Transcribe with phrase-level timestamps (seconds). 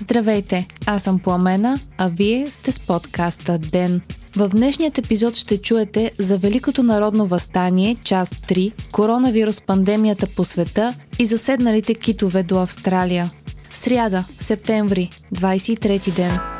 [0.00, 4.00] Здравейте, аз съм Пламена, а вие сте с подкаста ДЕН.
[4.36, 10.94] В днешният епизод ще чуете за Великото народно възстание, част 3, коронавирус пандемията по света
[11.18, 13.30] и заседналите китове до Австралия.
[13.70, 16.59] Сряда, септември, 23 ден.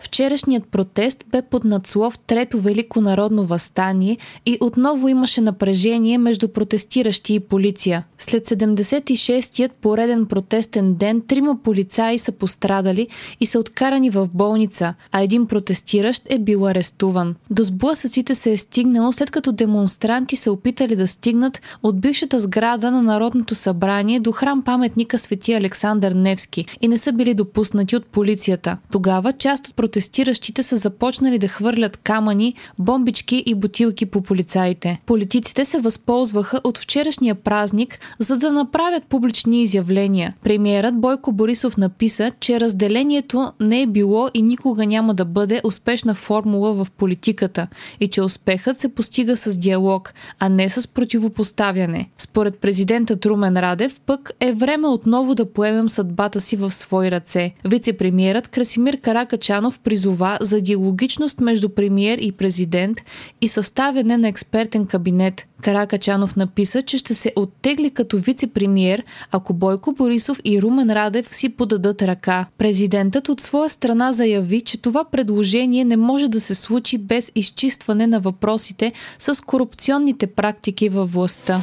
[0.00, 4.16] Вчерашният протест бе под надслов Трето Велико народно възстание
[4.46, 8.04] и отново имаше напрежение между протестиращи и полиция.
[8.18, 13.08] След 76-тият пореден протестен ден, трима полицаи са пострадали
[13.40, 17.34] и са откарани в болница, а един протестиращ е бил арестуван.
[17.50, 22.90] До сблъсъците се е стигнало след като демонстранти са опитали да стигнат от бившата сграда
[22.90, 28.06] на Народното събрание до храм паметника Свети Александър Невски и не са били допуснати от
[28.06, 28.76] полицията.
[28.92, 35.00] Тогава част от протестиращите са започнали да хвърлят камъни, бомбички и бутилки по полицаите.
[35.06, 40.34] Политиците се възползваха от вчерашния празник, за да направят публични изявления.
[40.42, 46.14] Премиерът Бойко Борисов написа, че разделението не е било и никога няма да бъде успешна
[46.14, 47.68] формула в политиката
[48.00, 52.10] и че успехът се постига с диалог, а не с противопоставяне.
[52.18, 57.54] Според президента Трумен Радев пък е време отново да поемем съдбата си в свои ръце.
[57.64, 62.98] Вице-премиерът Красимир Каракачанов призова за диалогичност между премиер и президент
[63.40, 65.46] и съставяне на експертен кабинет.
[65.62, 71.48] Каракачанов написа, че ще се оттегли като вице-премиер, ако Бойко Борисов и Румен Радев си
[71.48, 72.46] подадат ръка.
[72.58, 78.06] Президентът от своя страна заяви, че това предложение не може да се случи без изчистване
[78.06, 81.62] на въпросите с корупционните практики във властта.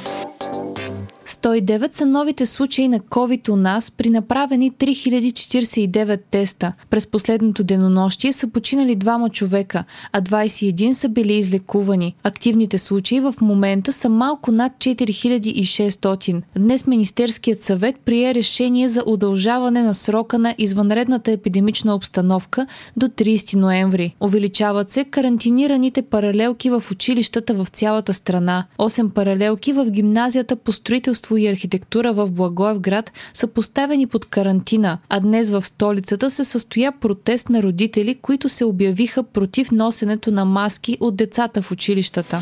[1.28, 6.74] 109 са новите случаи на COVID у нас при направени 3049 теста.
[6.90, 12.16] През последното денонощие са починали двама човека, а 21 са били излекувани.
[12.24, 16.42] Активните случаи в момента са малко над 4600.
[16.58, 23.56] Днес Министерският съвет прие решение за удължаване на срока на извънредната епидемична обстановка до 30
[23.56, 24.16] ноември.
[24.22, 28.66] Увеличават се карантинираните паралелки в училищата в цялата страна.
[28.80, 34.98] 8 паралелки в гимназията по строителство строителство и архитектура в Благоевград са поставени под карантина,
[35.10, 40.46] а днес в столицата се състоя протест на родители, които се обявиха против носенето на
[40.46, 42.42] маски от децата в училищата.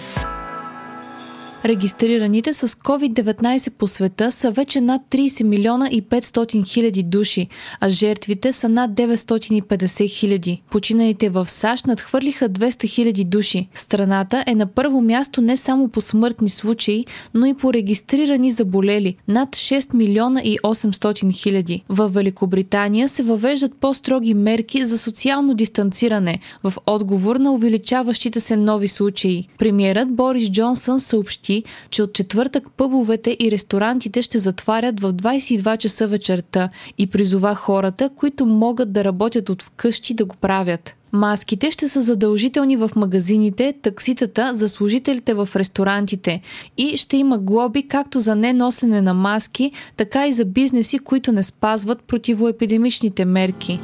[1.65, 7.47] Регистрираните с COVID-19 по света са вече над 30 милиона и 500 хиляди души,
[7.79, 10.61] а жертвите са над 950 хиляди.
[10.71, 13.67] Починалите в САЩ надхвърлиха 200 хиляди души.
[13.73, 19.15] Страната е на първо място не само по смъртни случаи, но и по регистрирани заболели–
[19.27, 21.83] над 6 милиона и 800 хиляди.
[21.89, 28.87] В Великобритания се въвеждат по-строги мерки за социално дистанциране в отговор на увеличаващите се нови
[28.87, 29.47] случаи.
[29.59, 35.77] Премьерът Борис Джонсън съобщи, съобщи, че от четвъртък пъбовете и ресторантите ще затварят в 22
[35.77, 40.95] часа вечерта и призова хората, които могат да работят от вкъщи да го правят.
[41.11, 46.41] Маските ще са задължителни в магазините, такситата за служителите в ресторантите
[46.77, 51.43] и ще има глоби както за неносене на маски, така и за бизнеси, които не
[51.43, 53.79] спазват противоепидемичните мерки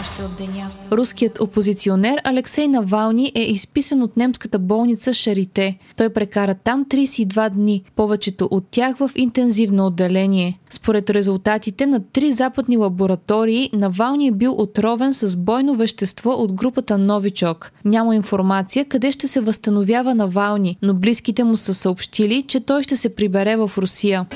[0.00, 0.70] още от деня.
[0.92, 5.78] Руският опозиционер Алексей Навални е изписан от немската болница Шарите.
[5.96, 10.58] Той прекара там 32 дни, повечето от тях в интензивно отделение.
[10.70, 16.98] Според резултатите на три западни лаборатории, Навални е бил отровен с бойно вещество от групата
[16.98, 17.72] Новичок.
[17.84, 22.96] Няма информация къде ще се възстановява Навални, но близките му са съобщили, че той ще
[22.96, 24.26] се прибере в Русия.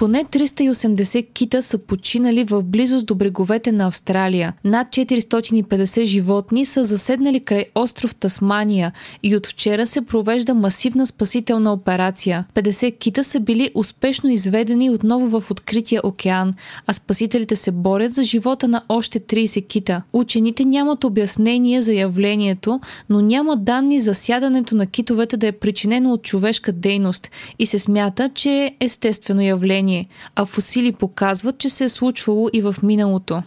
[0.00, 4.54] Поне 380 кита са починали в близост до бреговете на Австралия.
[4.64, 8.92] Над 450 животни са заседнали край остров Тасмания
[9.22, 12.44] и от вчера се провежда масивна спасителна операция.
[12.54, 16.54] 50 кита са били успешно изведени отново в открития океан,
[16.86, 20.02] а спасителите се борят за живота на още 30 кита.
[20.12, 26.12] Учените нямат обяснение за явлението, но няма данни за сядането на китовете да е причинено
[26.12, 31.70] от човешка дейност и се смята, че е естествено явление явление, а фосили показват, че
[31.70, 33.42] се е случвало и в миналото.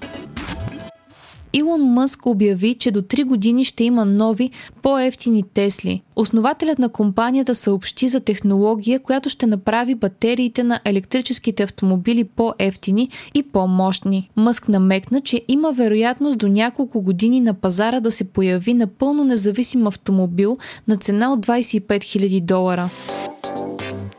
[1.56, 4.52] Илон Мъск обяви, че до 3 години ще има нови,
[4.82, 6.02] по-ефтини Тесли.
[6.16, 13.44] Основателят на компанията съобщи за технология, която ще направи батериите на електрическите автомобили по-ефтини и
[13.44, 14.30] по-мощни.
[14.36, 19.88] Мъск намекна, че има вероятност до няколко години на пазара да се появи напълно независим
[19.88, 20.58] автомобил
[20.88, 22.90] на цена от 25 000 долара.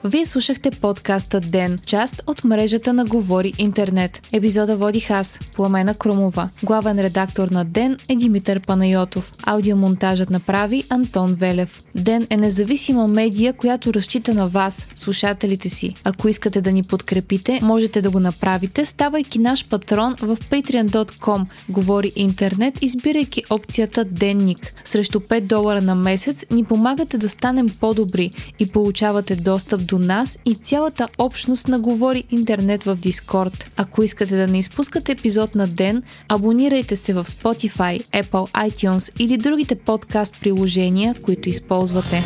[0.07, 4.29] Вие слушахте подкаста Ден, част от мрежата на Говори Интернет.
[4.33, 6.51] Епизода водих аз, Пламена Крумова.
[6.63, 9.33] Главен редактор на Ден е Димитър Панайотов.
[9.47, 11.83] Аудиомонтажът направи Антон Велев.
[11.95, 15.95] Ден е независима медия, която разчита на вас, слушателите си.
[16.05, 22.13] Ако искате да ни подкрепите, можете да го направите, ставайки наш патрон в patreon.com Говори
[22.17, 24.75] Интернет, избирайки опцията Денник.
[24.85, 30.39] Срещу 5 долара на месец ни помагате да станем по-добри и получавате достъп до нас
[30.45, 33.71] и цялата общност на Говори Интернет в Дискорд.
[33.77, 39.37] Ако искате да не изпускате епизод на ден, абонирайте се в Spotify, Apple iTunes или
[39.37, 42.23] другите подкаст приложения, които използвате.